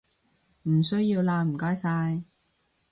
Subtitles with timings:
[0.63, 2.23] 唔需要喇唔該晒